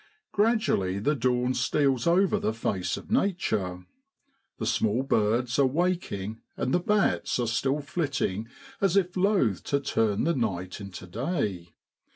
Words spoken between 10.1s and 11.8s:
the night into day.